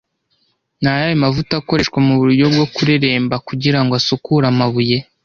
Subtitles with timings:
[0.81, 4.97] Ni ayahe mavuta akoreshwa muburyo bwo kureremba kugirango asukure amabuye